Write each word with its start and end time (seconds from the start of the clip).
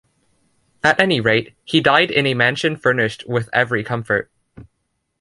At 0.83 0.99
any 0.99 1.19
rate, 1.21 1.53
he 1.63 1.79
died 1.79 2.09
in 2.09 2.25
a 2.25 2.33
mansion 2.33 2.75
furnished 2.75 3.27
with 3.29 3.51
every 3.53 3.83
comfort. 3.83 4.31